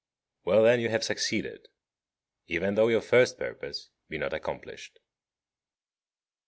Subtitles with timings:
[0.45, 1.67] Well, then, you have succeeded,
[2.47, 4.97] even though your first purpose be not accomplished.